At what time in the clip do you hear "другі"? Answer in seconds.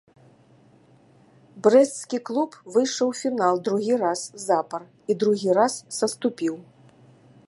3.67-3.93, 5.25-5.49